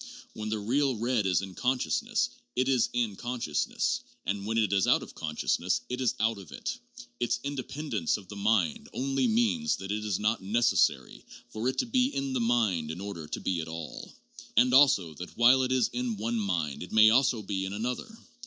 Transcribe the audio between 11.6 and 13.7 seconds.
it to be in the mind in order to be at